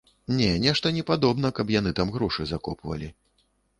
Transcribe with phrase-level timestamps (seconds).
[0.37, 3.11] Не, нешта не падобна, каб яны там грошы закопвалі.